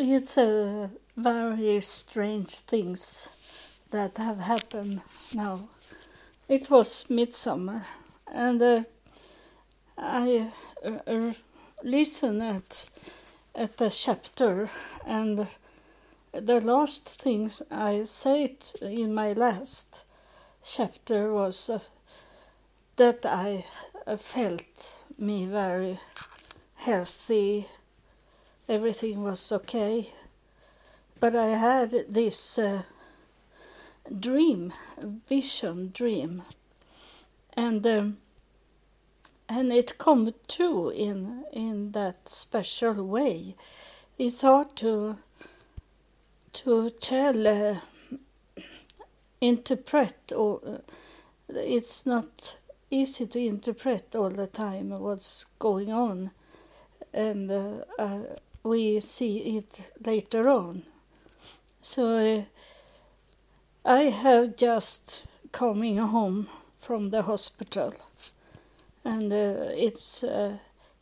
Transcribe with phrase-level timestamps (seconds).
[0.00, 5.02] it's a very strange things that have happened
[5.34, 5.68] now.
[6.48, 7.84] It was midsummer,
[8.32, 8.82] and uh,
[9.98, 10.52] I
[10.84, 11.32] uh,
[11.82, 12.86] listened at
[13.54, 14.70] at the chapter,
[15.06, 15.46] and
[16.32, 20.04] the last things I said in my last
[20.64, 21.80] chapter was uh,
[22.96, 23.66] that I
[24.06, 25.98] uh, felt me very
[26.76, 27.66] healthy.
[28.70, 30.10] Everything was okay,
[31.18, 32.84] but I had this uh,
[34.20, 34.72] dream,
[35.28, 36.44] vision dream,
[37.56, 38.18] and um,
[39.48, 43.56] and it come true in in that special way.
[44.18, 45.16] It's hard to
[46.52, 47.80] to tell, uh,
[49.40, 50.78] interpret, or uh,
[51.48, 52.56] it's not
[52.88, 56.30] easy to interpret all the time what's going on,
[57.12, 58.20] and uh, uh
[58.62, 60.82] we see it later on.
[61.82, 62.42] So uh,
[63.84, 66.48] I have just coming home
[66.78, 67.94] from the hospital,
[69.04, 70.24] and uh, it's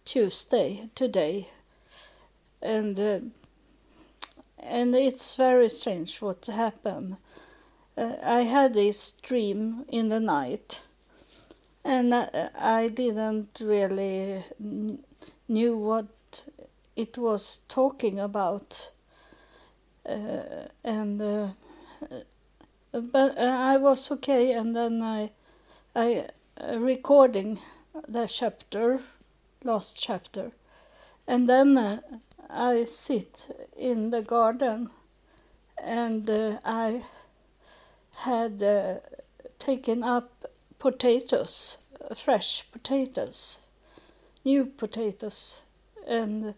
[0.05, 1.49] Tuesday today,
[2.63, 3.33] and
[4.59, 7.17] and it's very strange what happened.
[7.97, 10.83] Uh, I had this dream in the night,
[11.85, 15.05] and I, I didn't really kn-
[15.49, 16.07] knew what
[16.99, 18.91] it was talking about,
[20.05, 21.49] uh, and uh,
[22.93, 25.31] but uh, I was okay, and then I
[25.95, 26.27] I
[26.61, 27.61] uh, recording
[28.09, 29.01] the chapter,
[29.63, 30.51] last chapter,
[31.29, 32.01] and then uh,
[32.51, 33.47] I sit
[33.77, 34.91] in the garden
[35.81, 36.29] and
[36.65, 37.05] I
[38.17, 38.61] had
[39.61, 41.79] taken up potatoes,
[42.17, 43.61] fresh potatoes,
[44.45, 45.63] new potatoes,
[46.05, 46.55] and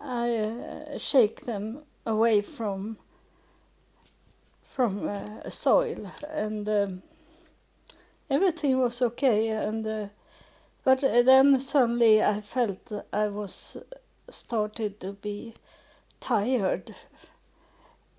[0.00, 2.98] I uh, shake them away from
[4.64, 7.02] from uh, soil, and um,
[8.28, 9.48] everything was okay.
[9.48, 10.08] And uh,
[10.84, 13.78] but then suddenly I felt I was
[14.28, 15.54] started to be
[16.20, 16.94] tired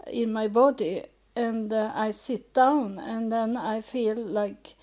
[0.06, 1.04] in my body
[1.36, 4.76] and uh, I sit down and then I feel like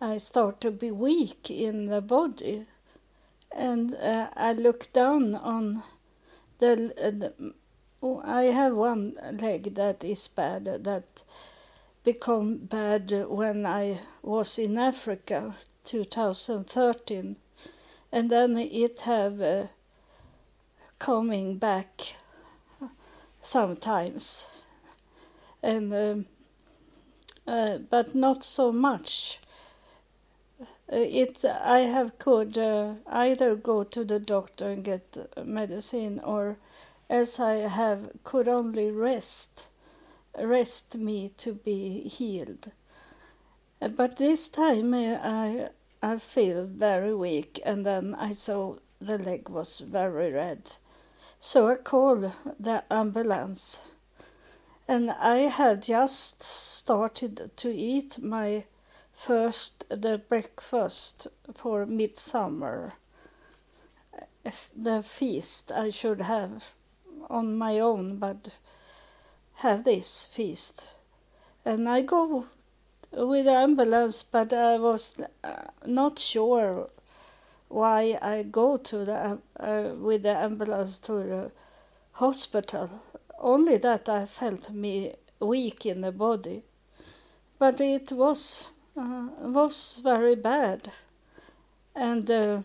[0.00, 2.66] I start to be weak in the body
[3.54, 5.82] and uh, I look down on
[6.60, 7.54] the, the
[8.02, 11.24] oh, I have one leg that is bad that
[12.04, 15.54] become bad when I was in Africa
[15.84, 17.36] 2013
[18.12, 19.66] and then it have uh,
[20.98, 22.16] coming back
[23.40, 24.46] sometimes,
[25.62, 26.26] and um,
[27.46, 29.38] uh, but not so much.
[30.92, 36.56] Uh, it's I have could uh, either go to the doctor and get medicine, or
[37.08, 39.68] as I have could only rest,
[40.38, 42.72] rest me to be healed.
[43.80, 45.68] Uh, but this time uh, I
[46.02, 50.72] I feel very weak, and then I saw the leg was very red
[51.40, 53.78] so I called the ambulance.
[54.86, 58.64] And I had just started to eat my
[59.20, 62.94] first the breakfast for midsummer.
[64.74, 66.72] The feast I should have
[67.28, 68.56] on my own, but
[69.56, 70.96] have this feast.
[71.66, 72.46] And I go
[73.12, 76.88] with the ambulance, but I was uh, not sure
[77.68, 81.52] why I go to the uh, with the ambulance to the
[82.12, 82.88] hospital.
[83.38, 86.62] Only that I felt me weak in the body,
[87.58, 90.92] but it was uh, was very bad,
[91.94, 92.62] and uh,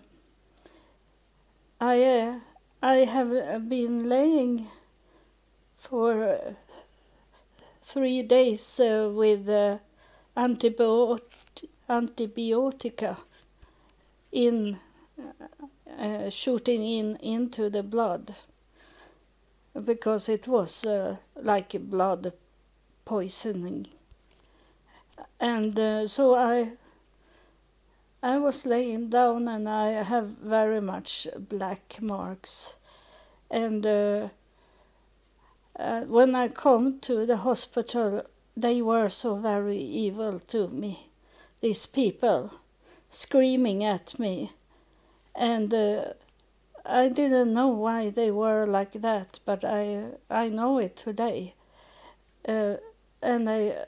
[1.80, 2.40] I uh,
[2.82, 4.68] I have been laying
[5.78, 6.56] for
[7.82, 9.48] three days uh, with
[10.36, 13.18] antibiotic antibiotica
[14.32, 14.80] in
[16.00, 18.36] uh, shooting in into the blood.
[19.74, 22.32] Because it was uh, like blood
[23.04, 23.88] poisoning
[25.40, 26.72] and uh, so i
[28.24, 32.76] i was laying down and i have very much black marks.
[33.52, 34.30] And uh,
[35.78, 38.26] uh, when i come to the hospital
[38.58, 41.08] they were so very evil to me.
[41.62, 42.54] These people
[43.10, 44.52] screaming at me.
[45.36, 46.14] And uh,
[46.86, 51.56] I didn't know why they were like that, but I I know it today,
[52.48, 52.76] uh,
[53.22, 53.86] and uh,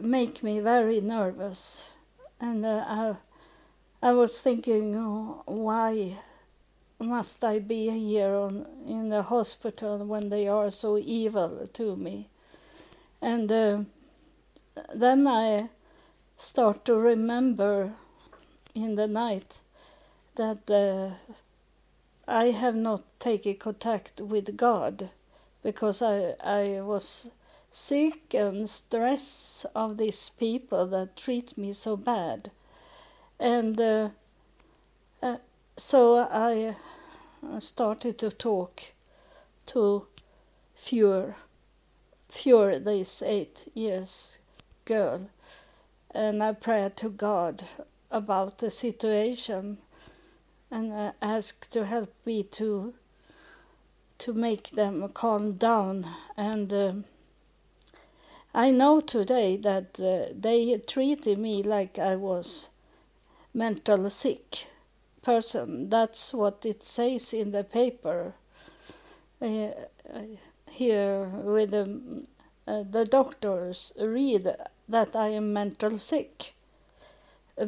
[0.00, 1.92] make me very nervous,
[2.40, 3.16] and uh, I
[4.02, 6.16] I was thinking oh, why
[6.98, 12.28] must I be here on, in the hospital when they are so evil to me?
[13.22, 13.80] And uh,
[14.94, 15.68] then I
[16.38, 17.92] start to remember
[18.74, 19.60] in the night
[20.36, 21.34] that uh,
[22.26, 25.10] I have not taken contact with God
[25.62, 27.30] because I, I was
[27.70, 32.50] sick and stress of these people that treat me so bad.
[33.38, 34.08] And uh,
[35.22, 35.36] uh,
[35.76, 36.76] so I
[37.58, 38.82] started to talk
[39.66, 40.06] to
[40.74, 41.36] Fyre,
[42.28, 44.38] Fyre, this eight years
[44.84, 45.30] girl,
[46.12, 47.64] and I prayed to God
[48.10, 49.78] about the situation
[50.70, 52.94] and uh, asked to help me to
[54.18, 56.06] to make them calm down
[56.36, 56.92] and uh,
[58.54, 62.70] I know today that uh, they treated me like I was
[63.54, 64.66] mental sick
[65.22, 65.88] person.
[65.88, 68.34] That's what it says in the paper
[69.40, 69.68] uh,
[70.68, 72.24] here with the,
[72.66, 74.56] uh, the doctors read
[74.88, 76.52] that I am mental sick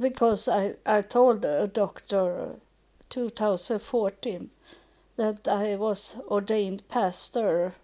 [0.01, 2.57] because I, I told a doctor
[3.09, 4.51] 2014
[5.17, 7.75] that I was ordained pastor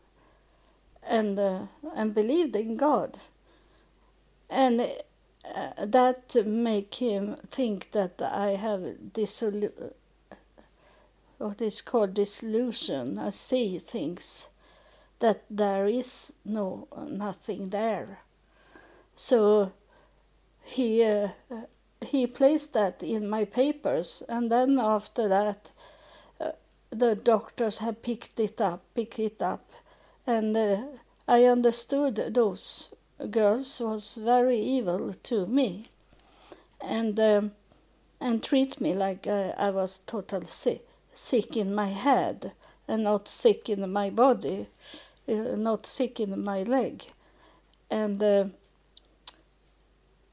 [1.09, 1.61] and uh,
[1.95, 3.19] and believed in God,
[4.51, 8.83] and uh, that make him think that I have
[9.15, 9.93] dissolu-
[11.39, 13.19] what is called disillusion.
[13.19, 14.51] I see things
[15.21, 18.19] that there is no nothing there.
[19.17, 19.73] So
[20.65, 21.29] he uh,
[22.01, 25.73] he placed that in my papers, and then after that,
[26.41, 26.53] uh,
[26.91, 29.65] the doctors have picked it up, picked it up,
[30.29, 30.77] and uh,
[31.27, 32.95] I understood those
[33.31, 35.89] girls was very evil to me,
[36.83, 37.53] and um,
[38.21, 42.53] and treat me like uh, I was total sick, sick in my head,
[42.87, 44.67] and not sick in my body,
[45.27, 47.05] uh, not sick in my leg,
[47.91, 48.45] and uh,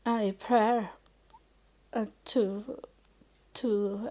[0.06, 0.90] I pray
[1.94, 2.82] uh, to
[3.54, 4.10] to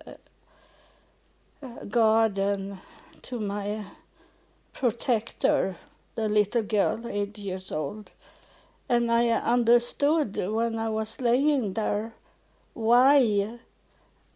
[1.63, 2.79] uh, God and
[3.21, 3.85] to my
[4.75, 5.77] protector,
[6.17, 8.13] the little girl, eight years old.
[8.89, 12.13] And I understood when I was laying there
[12.75, 13.59] why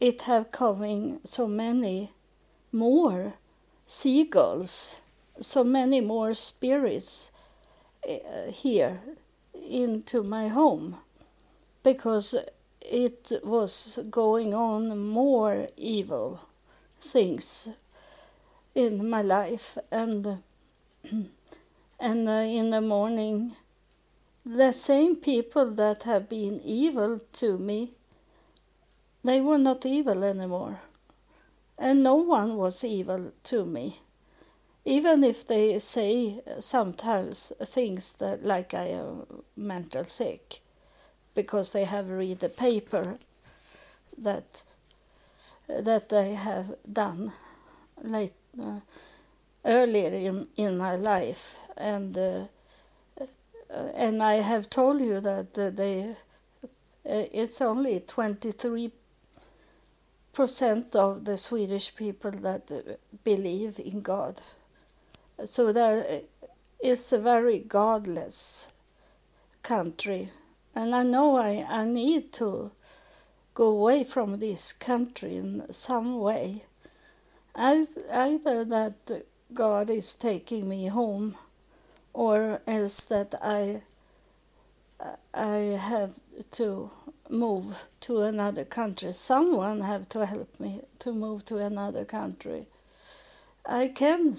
[0.00, 2.12] it have coming so many
[2.72, 3.34] more
[3.86, 5.00] seagulls,
[5.40, 7.30] so many more spirits
[8.08, 9.00] uh, here
[9.68, 10.98] into my home
[11.82, 12.34] because
[12.80, 16.40] it was going on more evil
[17.00, 17.68] things
[18.74, 20.42] in my life and
[22.00, 23.56] and uh, in the morning
[24.44, 27.92] the same people that have been evil to me
[29.24, 30.80] they were not evil anymore.
[31.78, 34.00] And no one was evil to me.
[34.84, 40.60] Even if they say sometimes things that like i am mental sick
[41.34, 43.18] because they have read the paper
[44.16, 44.64] that
[45.68, 47.32] that they have done
[48.02, 48.80] late uh,
[49.64, 52.44] earlier in, in my life and uh,
[53.94, 56.16] and I have told you that uh, they
[57.08, 58.90] uh, it's only 23
[60.32, 62.94] percent of the Swedish people that uh,
[63.24, 64.40] believe in God
[65.44, 66.22] so there
[66.82, 68.72] is a very godless
[69.62, 70.30] country
[70.74, 72.70] and I know I, I need to
[73.54, 76.62] go away from this country in some way.
[77.58, 81.36] Either that God is taking me home
[82.12, 83.82] or else that I
[85.34, 86.18] I have
[86.52, 86.90] to
[87.28, 89.12] move to another country.
[89.12, 92.66] Someone have to help me to move to another country.
[93.66, 94.34] I can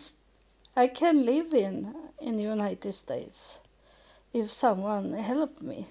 [0.76, 3.60] I can live in in the United States
[4.34, 5.88] if someone help me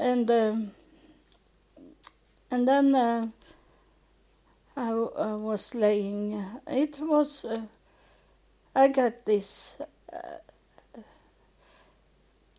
[0.00, 0.70] and um,
[2.50, 3.28] and then uh,
[4.80, 4.92] I,
[5.34, 6.42] was laying.
[6.66, 7.60] It was uh,
[8.74, 10.38] I got this uh,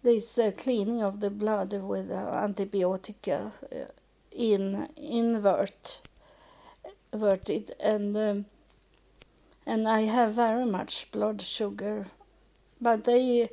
[0.03, 3.85] this uh, cleaning of the blood with uh, antibiotica uh,
[4.31, 6.01] in invert
[7.11, 8.45] inverted and um,
[9.65, 12.05] and I have very much blood sugar,
[12.79, 13.49] but they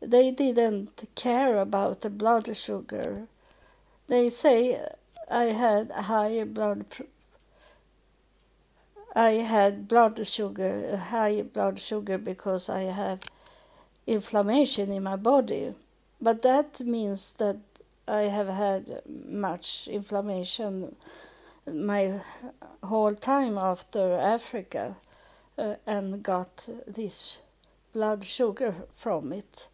[0.00, 3.28] they didn't care about the blood sugar.
[4.08, 4.80] They say
[5.30, 6.86] I had high blood
[9.16, 13.20] I had blood sugar, high blood sugar because I have
[14.06, 15.74] inflammation in my body.
[16.20, 17.56] But that means that
[18.06, 20.94] I have had much inflammation
[21.66, 22.20] my
[22.82, 24.96] whole time after Africa
[25.56, 27.40] uh, and got this
[27.94, 29.68] blood sugar from it.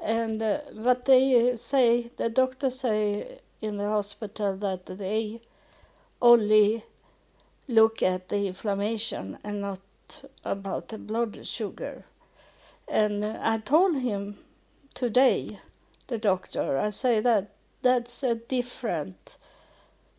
[0.00, 5.42] And uh, but they say the doctors say in the hospital that they
[6.22, 6.84] only
[7.68, 9.80] look at the inflammation and not
[10.44, 12.04] about the blood sugar.
[12.88, 14.38] And I told him
[14.94, 15.58] today,
[16.06, 17.50] the doctor, I say that
[17.82, 19.36] that's a different,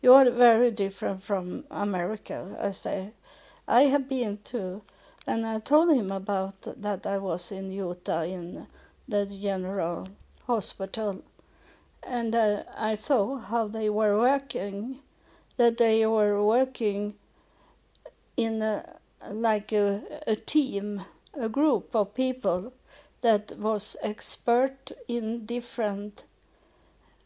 [0.02, 2.56] you're very different from America.
[2.60, 3.12] I say,
[3.66, 4.82] I have been to,
[5.26, 8.66] and I told him about that I was in Utah in
[9.06, 10.08] the general
[10.46, 11.22] hospital.
[12.02, 15.00] And uh, I saw how they were working,
[15.56, 17.14] that they were working
[18.38, 18.84] in a,
[19.30, 21.02] like a, a team,
[21.34, 22.72] a group of people
[23.20, 26.24] that was expert in different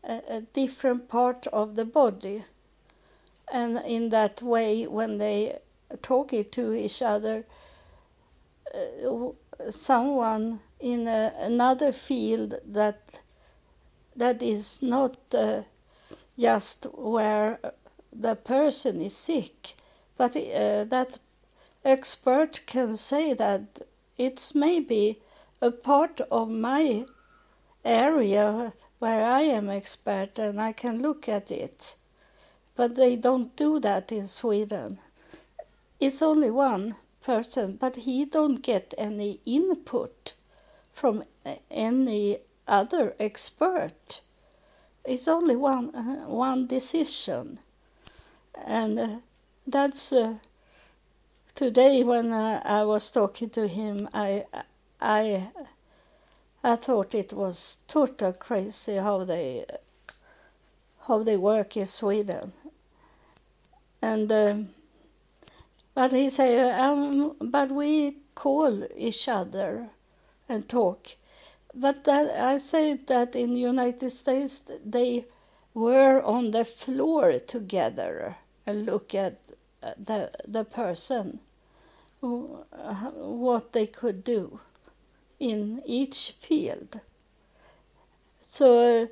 [0.04, 2.44] a different part of the body.
[3.52, 5.58] And in that way when they
[6.00, 7.44] talking to each other
[8.74, 9.30] uh,
[9.70, 13.22] someone in a, another field that
[14.16, 15.62] that is not uh,
[16.38, 17.58] just where
[18.12, 19.74] the person is sick
[20.16, 21.18] but uh, that
[21.84, 23.82] expert can say that
[24.18, 25.18] it's maybe
[25.60, 27.04] a part of my
[27.84, 31.96] area where I am expert and I can look at it.
[32.76, 34.98] But they don't do that in Sweden.
[36.00, 40.34] It's only one person, but he don't get any input
[40.92, 41.24] from
[41.70, 44.20] any other expert.
[45.04, 47.58] It's only one uh, one decision,
[48.66, 49.08] and uh,
[49.66, 50.38] that's uh,
[51.54, 54.08] today when uh, I was talking to him.
[54.12, 54.44] I
[55.00, 55.48] I
[56.64, 59.64] I thought it was total crazy how they
[61.06, 62.52] how they work in Sweden.
[64.02, 64.68] And um,
[65.94, 69.88] but he said, um, but we call each other
[70.48, 71.08] and talk.
[71.74, 75.26] But that, I say that in United States they
[75.74, 79.40] were on the floor together and look at
[79.98, 81.40] the the person,
[82.20, 84.60] what they could do
[85.40, 87.00] in each field.
[88.40, 89.08] So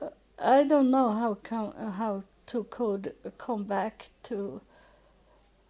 [0.00, 4.60] uh, I don't know how come, how to could come back to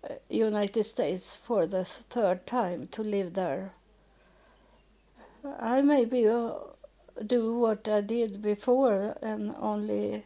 [0.02, 3.72] uh, United States for the third time to live there.
[5.58, 6.52] I maybe uh,
[7.26, 10.24] do what I did before and only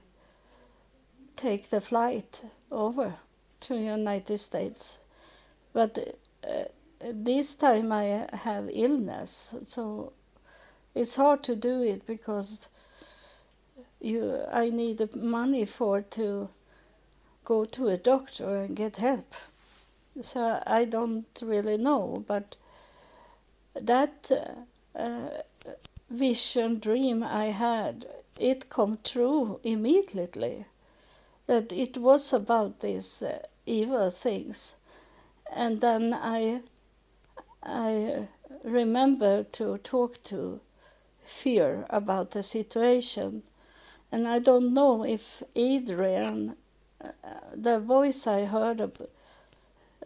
[1.38, 3.14] take the flight over
[3.60, 5.00] to United States,
[5.72, 5.98] but.
[6.44, 6.64] Uh,
[7.00, 10.12] this time I have illness, so
[10.94, 12.68] it's hard to do it because
[14.00, 16.48] you I need money for to
[17.44, 19.32] go to a doctor and get help.
[20.20, 22.56] So I don't really know, but
[23.80, 24.30] that
[24.96, 25.28] uh,
[26.10, 28.06] vision dream I had,
[28.40, 30.66] it come true immediately.
[31.48, 34.76] That it was about these uh, evil things,
[35.52, 36.60] and then I
[37.62, 38.28] I
[38.62, 40.60] remember to talk to
[41.24, 43.42] Fyre about the situation.
[44.10, 46.56] And I don't know if Adrian,
[47.02, 47.10] uh,
[47.54, 49.02] the voice I heard of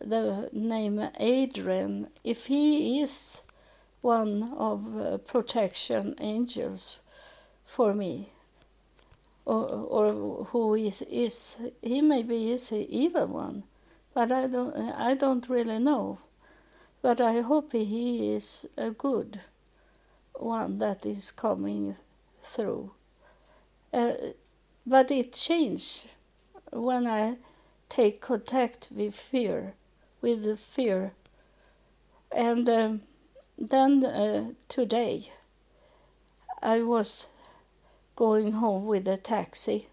[0.00, 3.42] the name Adrian, if he is
[4.00, 6.98] one of uh, protection angels
[7.64, 8.30] for me,
[9.44, 13.64] or, or who is, is he maybe is the evil one,
[14.14, 16.18] but I don't I don't really know.
[17.02, 19.40] But I hope he is a good
[20.34, 21.96] one that is coming
[22.42, 22.92] through.
[23.92, 24.12] Uh,
[24.86, 26.08] but it changed
[26.72, 27.38] when I
[27.88, 29.74] take contact with Fyre,
[30.20, 31.12] with the Fyre.
[32.34, 33.02] And um,
[33.58, 35.30] then uh, today
[36.62, 37.26] I was
[38.22, 39.88] going home with a taxi,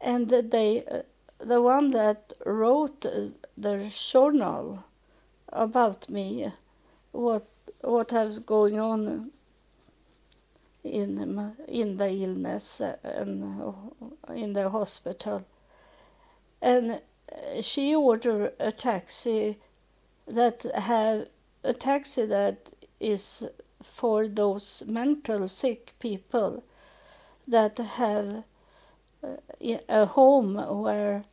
[0.00, 1.02] and they, uh,
[1.38, 3.74] the one that wrote uh, the
[4.12, 4.84] journal
[5.48, 6.50] about me, uh,
[7.10, 7.46] what
[7.80, 9.30] what was going on
[10.84, 11.10] in
[11.66, 13.42] in the illness uh, and
[14.42, 15.42] in the hospital,
[16.62, 17.00] and
[17.60, 19.56] she ordered a taxi
[20.28, 20.58] that
[20.92, 21.26] have
[21.64, 23.48] a taxi that is
[23.82, 26.62] for those mental sick people
[27.50, 28.44] that have
[29.88, 31.24] a home where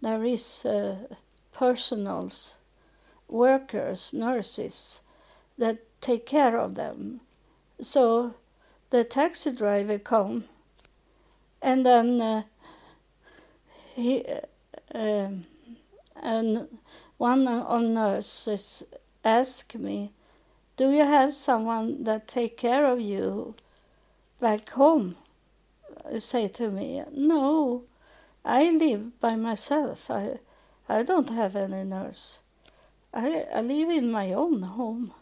[0.00, 0.96] there is uh,
[1.52, 2.58] personals
[3.28, 5.02] workers, nurses
[5.58, 7.20] that take care of them.
[7.80, 8.34] So
[8.90, 10.44] the taxi driver come
[11.60, 12.42] and then uh,
[13.94, 14.24] he
[14.94, 15.44] um,
[16.22, 16.68] and
[17.16, 18.84] one of nurses
[19.24, 20.12] asked me,
[20.76, 23.54] "Do you have someone that take care of you
[24.40, 25.16] back home?"
[26.18, 27.84] Say to me, "No,
[28.44, 30.10] I live by myself.
[30.10, 30.38] I
[30.88, 32.40] I don't have any nurse.
[33.12, 35.12] I, I live in my own home."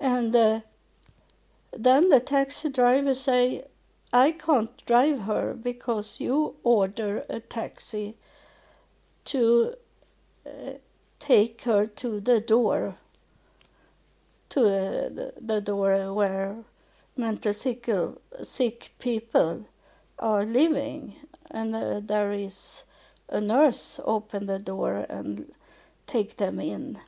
[0.00, 0.60] And uh,
[1.72, 3.64] then the taxi driver say,
[4.12, 8.16] I can't drive her because you order a taxi
[9.26, 9.74] to
[10.46, 10.72] uh,
[11.18, 12.96] take her to the door,
[14.50, 16.56] to uh, the, the door where
[17.16, 17.88] mental sick,
[18.42, 19.66] sick people
[20.18, 21.14] are living.
[21.50, 22.84] And uh, there is
[23.28, 25.52] a nurse open the door and
[26.06, 26.98] take them in.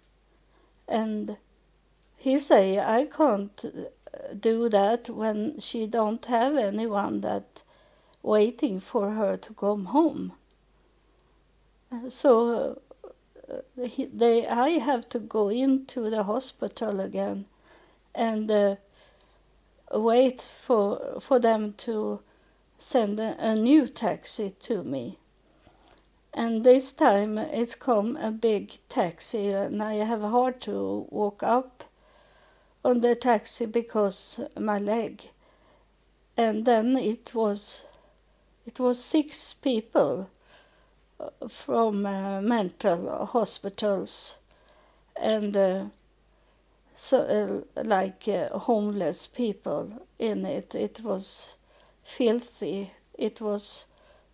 [0.88, 1.37] And
[2.17, 3.64] he say, I can't
[4.38, 7.62] do that when she don't have anyone that
[8.23, 10.33] waiting for her to come home.
[12.09, 12.81] So
[13.50, 17.47] uh, he, they, I have to go into the hospital again
[18.14, 18.76] and uh,
[19.93, 22.21] wait for for them to
[22.80, 25.18] send a, new taxi to me.
[26.32, 31.84] And this time it's come a big taxi, and I have hard to walk up
[32.84, 35.22] on the taxi because my leg.
[36.37, 37.84] And then it was
[38.64, 40.30] it was six people
[41.18, 44.38] uh, from uh, mental hospitals
[45.20, 45.84] and uh,
[46.94, 50.75] so uh, like uh, homeless people in it.
[50.75, 51.56] It was
[52.11, 52.90] filthy.
[53.19, 53.87] It was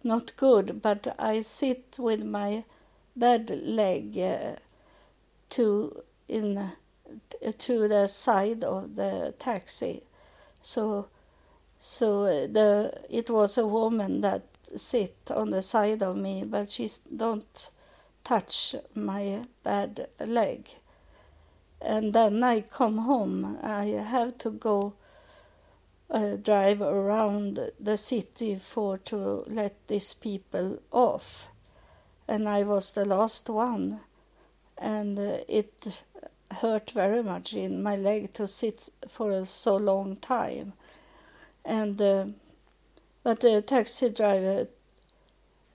[0.03, 0.81] not good.
[0.83, 2.65] But I sit with my
[3.15, 4.57] bad leg uh,
[5.51, 6.73] to in
[7.59, 10.03] to the side of the taxi.
[10.63, 11.09] So,
[11.79, 14.43] so the it was a woman that
[14.75, 17.71] sit on the side of me, but she don't
[18.25, 20.69] touch my bad leg.
[21.81, 23.59] And then I come home.
[23.63, 24.95] I have to go
[26.11, 31.49] uh, drive around the city for to let these people off.
[32.29, 34.01] And I was the last one.
[34.79, 36.03] And uh, it
[36.61, 40.75] hurt very much in my leg to sit for a so long time.
[41.65, 42.27] And uh,
[43.23, 44.69] but the taxi driver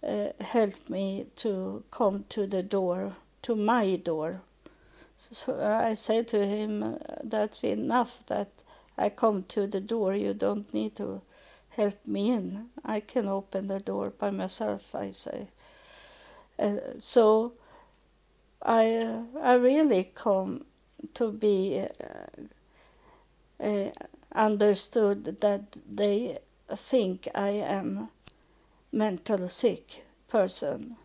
[0.04, 4.41] uh, helped me to come to the door, to my door.
[5.17, 8.26] So I said to him, "That's enough.
[8.28, 8.48] That
[9.05, 10.13] I come to the door.
[10.15, 11.21] You don't need to
[11.69, 12.69] help me in.
[12.85, 15.47] I can open the door by myself." I say.
[16.59, 17.53] Uh, so
[18.61, 20.65] I uh, I really come
[21.13, 23.91] to be uh, uh,
[24.33, 26.37] understood that they
[26.67, 28.09] think I am
[28.91, 30.95] mental sick person,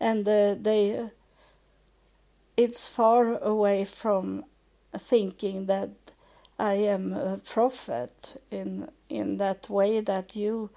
[0.00, 1.10] and uh, they
[2.56, 4.44] it's far away from
[4.96, 5.90] thinking that
[6.58, 10.70] I am a prophet in in that way that you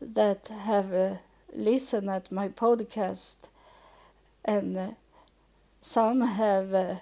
[0.00, 1.16] that have uh,
[1.54, 3.48] listened at my podcast.
[4.44, 4.90] And uh,
[5.80, 6.96] some have uh,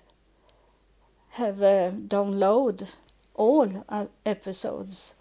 [1.31, 2.89] have uh, download
[3.35, 5.15] all uh, episodes.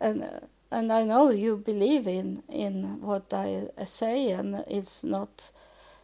[0.00, 5.52] And uh, and I know you believe in in what I say and it's not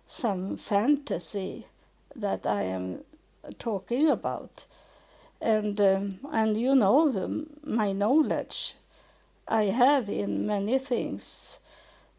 [0.07, 1.66] some fantasy
[2.14, 3.05] that I am
[3.59, 4.66] talking about
[5.42, 8.76] and um, and you know the, my knowledge
[9.48, 11.61] I have in many things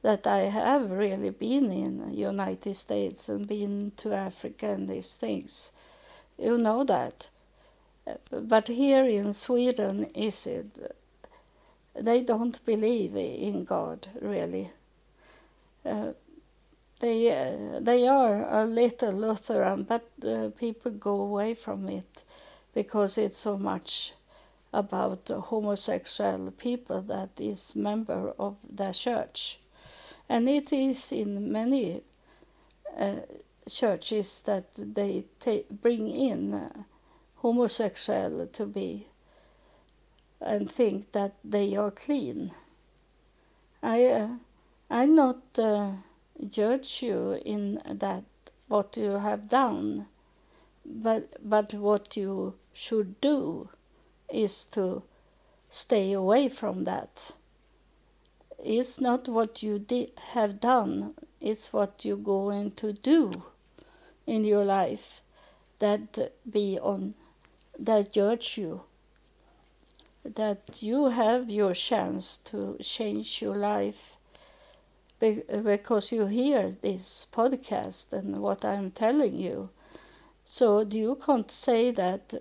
[0.03, 5.71] that I have really been in United States and been to Africa and these things
[6.39, 7.29] you know that.
[8.31, 10.95] But here in Sweden, is it?
[11.95, 14.71] They don't believe in God really.
[15.85, 16.13] Uh,
[16.99, 22.23] they uh, they are a little Lutheran, but uh, people go away from it
[22.73, 24.13] because it's so much
[24.73, 29.59] about homosexual people that is member of the church,
[30.27, 32.01] and it is in many
[32.97, 33.19] uh,
[33.69, 36.69] churches that they ta- bring in uh,
[37.35, 39.07] homosexual to be
[40.41, 42.51] and think that they are clean.
[43.81, 44.29] I uh,
[44.89, 45.91] I not uh,
[46.47, 48.23] judge you in that
[48.67, 50.07] what you have done,
[50.85, 53.69] but but what you should do
[54.29, 55.03] is to
[55.69, 57.35] stay away from that.
[58.63, 63.43] It's not what you di- have done; it's what you're going to do
[64.25, 65.21] in your life
[65.79, 67.15] that be on
[67.77, 68.81] that judge you
[70.23, 74.15] that you have your chance to change your life
[75.19, 79.69] because you hear this podcast and what I'm telling you.
[80.43, 82.33] So you can't say that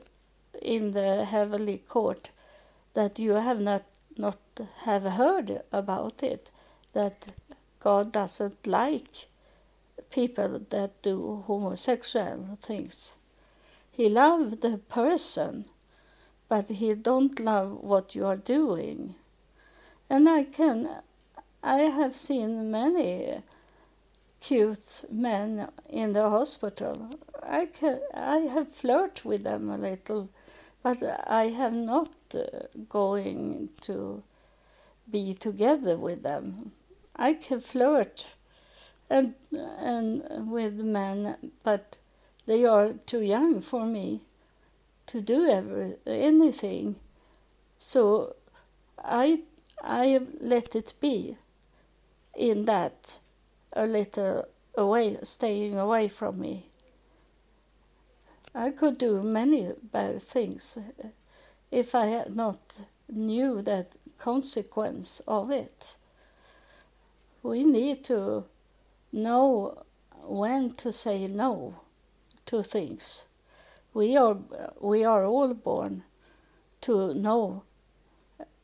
[0.62, 2.30] in the heavenly court
[2.94, 3.82] that you have not
[4.16, 4.38] not
[4.84, 6.50] have heard about it
[6.92, 7.28] that
[7.80, 9.26] God doesn't like
[10.10, 13.16] people that do homosexual things.
[13.90, 15.64] He loves the person,
[16.48, 19.14] but he don't love what you are doing.
[20.08, 20.88] And I can
[21.62, 23.42] I have seen many
[24.40, 27.10] cute men in the hospital.
[27.42, 30.28] I can I have flirted with them a little,
[30.82, 34.22] but I have not uh, going to
[35.10, 36.72] be together with them.
[37.16, 38.34] I can flirt
[39.10, 41.98] and and with men, but
[42.46, 44.22] they are too young for me
[45.06, 46.96] to do every, anything.
[47.78, 48.34] So
[49.04, 49.40] I
[49.82, 51.36] I let it be
[52.34, 53.18] in that
[53.72, 56.66] a little away, staying away from me.
[58.54, 60.78] I could do many bad things
[61.70, 65.96] if I had not knew that consequence of it.
[67.42, 68.44] We need to
[69.12, 69.84] know
[70.22, 71.80] when to say no
[72.46, 73.24] to things.
[73.94, 74.36] We are
[74.80, 76.04] we are all born
[76.82, 77.62] to know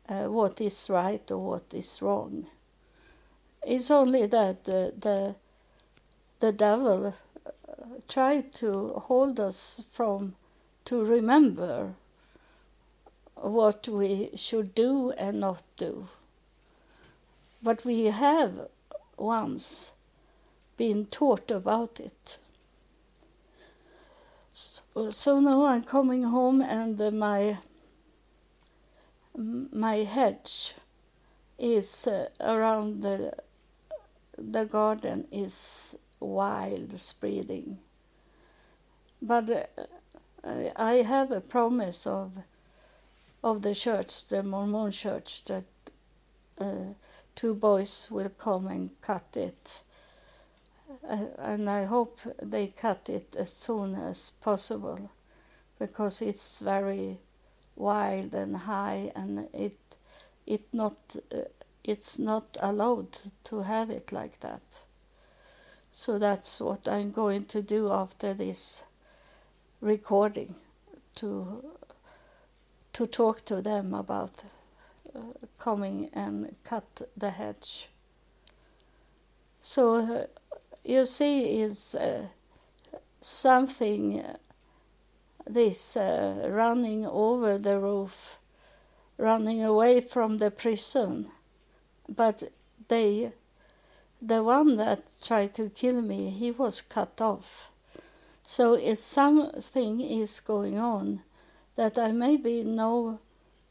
[0.08, 2.46] uh, what is right or what is wrong.
[3.66, 5.34] It's only that the the,
[6.40, 7.14] the devil
[8.08, 10.34] tried to hold us from
[10.84, 11.94] to remember
[13.34, 16.08] what we should do and not do.
[17.62, 18.68] But we have
[19.16, 19.92] once
[20.76, 22.38] been taught about it.
[24.52, 27.58] So, so now I'm coming home and my
[29.36, 30.74] my hedge
[31.58, 33.32] is uh, around the
[34.36, 37.78] the garden is wild spreading.
[39.20, 39.50] But
[40.44, 42.32] uh, I have a promise of
[43.42, 45.64] of the church, the Mormon church, that
[46.60, 46.92] uh,
[47.34, 49.82] two boys will come and cut it.
[51.08, 55.10] Uh, and I hope they cut it as soon as possible
[55.78, 57.18] because it's very
[57.76, 59.78] wild and high and it
[60.46, 60.96] it not
[61.32, 61.42] uh,
[61.84, 63.12] it's not allowed
[63.44, 64.84] to have it like that.
[65.92, 68.84] So that's what I'm going to do after this
[69.80, 70.54] recording
[71.16, 71.64] to
[72.92, 74.44] to talk to them about
[75.14, 75.20] uh,
[75.58, 77.88] coming and cut the hedge.
[79.60, 80.26] So uh,
[80.84, 82.26] you see, is uh,
[83.20, 84.36] something uh,
[85.46, 88.38] this uh, running over the roof,
[89.16, 91.30] running away from the prison,
[92.08, 92.44] but
[92.88, 93.32] they,
[94.20, 97.70] the one that tried to kill me, he was cut off.
[98.42, 101.22] So it's something is going on
[101.76, 103.20] that I maybe know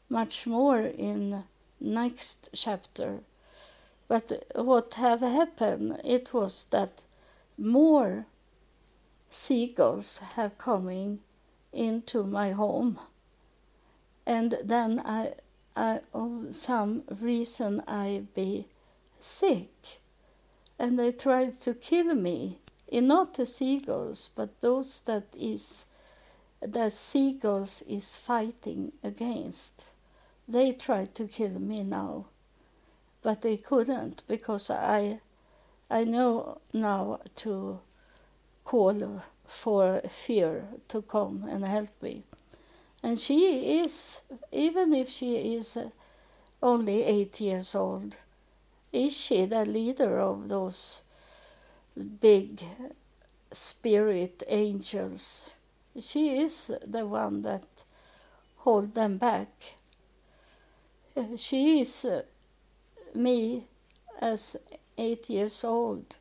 [0.08, 1.44] much more in
[1.80, 3.20] next chapter.
[4.08, 7.04] But what have happened, it was that
[7.58, 8.26] more
[9.30, 11.18] seagulls have coming
[11.72, 12.98] into my home.
[14.26, 15.34] And then I,
[15.76, 18.66] I of some reason I be
[19.20, 19.98] sick.
[20.78, 22.58] And they tried to kill me.
[22.90, 25.84] And not the seagulls, but those that is
[26.60, 29.90] that seagulls is fighting against.
[30.48, 32.26] They tried to kill me now,
[33.22, 35.20] but they couldn't because I,
[35.90, 37.80] I know now to
[38.64, 42.22] call for Fyre to come and help me.
[43.02, 45.78] And she is, even if she is
[46.62, 48.16] only eight years old,
[48.92, 51.02] is she the leader of those
[52.20, 52.62] big
[53.52, 55.50] spirit angels?
[56.00, 57.84] she is the one that
[58.58, 59.74] hold them back.
[61.36, 62.06] She is
[63.14, 63.64] me
[64.20, 64.56] as
[64.96, 66.16] eight years old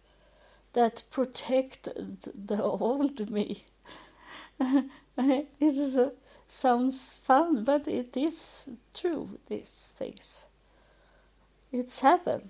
[0.73, 3.63] that protected the old me.
[4.60, 6.10] it uh,
[6.47, 10.47] sounds fun, but it is true, these things.
[11.71, 12.49] It's happened,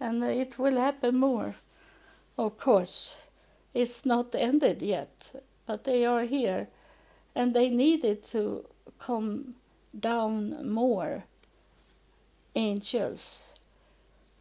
[0.00, 1.54] and it will happen more,
[2.38, 3.26] of course.
[3.74, 5.32] It's not ended yet
[5.70, 6.66] but they are here.
[7.36, 8.64] And they needed to
[8.98, 9.54] come
[9.98, 11.22] down more
[12.56, 13.54] angels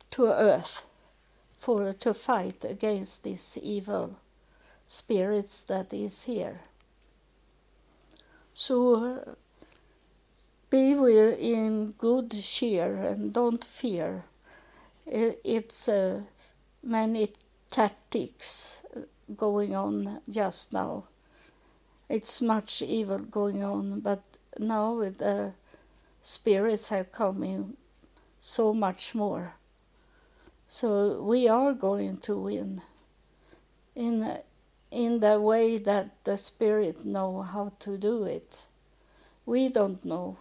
[0.09, 0.87] to earth
[1.55, 4.17] for to fight against these evil
[4.87, 6.61] spirits that is here.
[8.55, 9.35] So
[10.71, 14.23] be in good cheer and don't fear
[15.09, 16.21] it's uh,
[16.83, 17.33] many
[17.69, 18.85] tactics
[19.35, 21.05] going on just now.
[22.07, 24.23] It's much evil going on, but
[24.57, 25.53] now the
[26.21, 27.77] spirits have come in
[28.39, 29.53] so much more.
[30.67, 32.81] So we are going to win
[33.95, 34.39] in
[34.91, 38.67] in the way that the spirit know how to do it.
[39.45, 40.37] We don't know.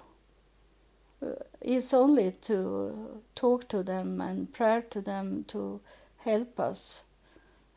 [1.60, 5.80] It's only to talk to them and pray to them to
[6.18, 7.02] help us.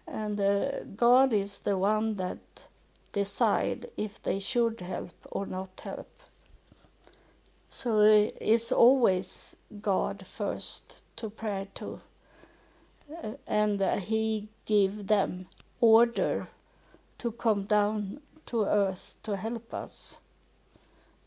[0.08, 2.68] And uh, God is the one that
[3.12, 6.10] decide if they should help or not help.
[7.70, 12.02] So it's always God first to pray to,
[13.24, 15.48] uh, and uh, He give them
[15.80, 16.48] order
[17.18, 20.20] to come down to earth to help us.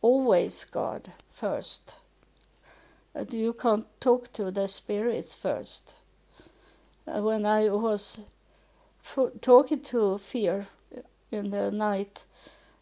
[0.02, 1.98] Always God first.
[3.14, 5.96] And you can't talk to the spirits first.
[7.06, 8.24] Uh, when I was
[9.40, 10.66] talking to Fyre
[11.30, 12.24] in the night,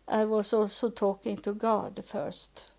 [0.08, 2.70] I was also talking to God first.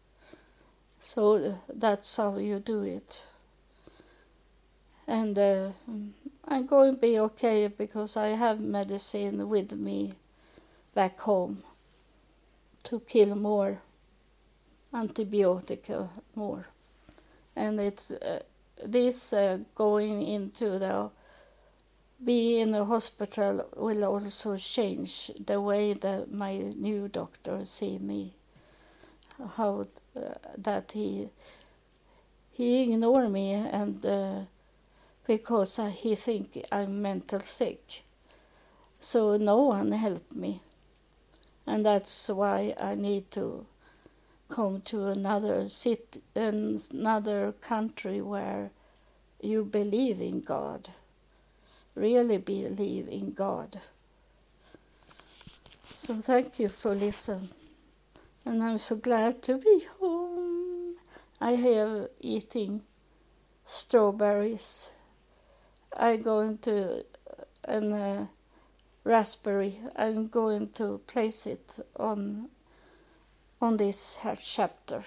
[0.99, 3.25] So that's how you do it.
[5.07, 5.71] And uh,
[6.47, 10.13] I'm going to be okay because I have medicine with me
[10.95, 11.63] back home
[12.83, 13.81] to kill more
[14.93, 16.67] antibiotic more.
[17.55, 18.41] And it's uh,
[18.83, 21.09] this uh, going into the
[22.23, 28.33] be in the hospital will also change the way that my new doctor see me.
[29.57, 30.21] How uh,
[30.57, 31.29] that he
[32.51, 34.39] he ignore me and uh,
[35.27, 38.03] because he think I'm mental sick.
[38.99, 40.61] So no one help me,
[41.67, 43.65] and that's why I need to
[44.53, 48.69] come to another city, another country where
[49.41, 50.89] you believe in God
[51.95, 53.79] really believe in God.
[55.83, 57.49] So thank you for listening.
[58.45, 60.95] And I'm so glad to be home.
[61.39, 62.81] I have eating
[63.65, 64.91] strawberries.
[65.95, 67.05] I'm going to
[67.65, 68.25] and uh,
[69.03, 69.79] raspberry.
[69.95, 72.49] I'm going to place it on
[73.63, 75.01] on this chapter.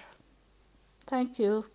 [1.05, 1.65] Thank you.